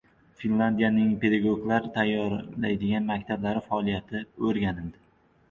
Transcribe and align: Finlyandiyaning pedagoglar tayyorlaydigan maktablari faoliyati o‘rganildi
Finlyandiyaning 0.43 1.11
pedagoglar 1.25 1.85
tayyorlaydigan 1.97 3.07
maktablari 3.11 3.63
faoliyati 3.69 4.25
o‘rganildi 4.51 4.99